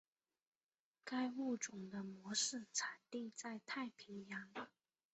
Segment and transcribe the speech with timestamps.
[1.03, 4.49] 该物种的模式产地在太平洋。